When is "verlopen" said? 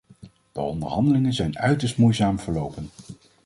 2.39-2.89